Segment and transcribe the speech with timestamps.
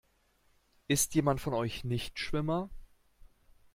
[0.87, 2.71] Ist jemand von euch Nichtschwimmer?